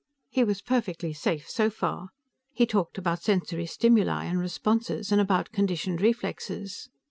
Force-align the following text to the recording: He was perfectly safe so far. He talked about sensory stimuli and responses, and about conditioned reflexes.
He 0.29 0.43
was 0.43 0.63
perfectly 0.63 1.13
safe 1.13 1.47
so 1.47 1.69
far. 1.69 2.09
He 2.53 2.65
talked 2.65 2.97
about 2.97 3.21
sensory 3.21 3.67
stimuli 3.67 4.23
and 4.25 4.39
responses, 4.39 5.11
and 5.11 5.21
about 5.21 5.51
conditioned 5.51 6.01
reflexes. 6.01 6.89